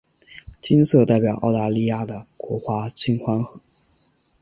[0.61, 3.61] 金色代表澳大利亚的国花金合欢。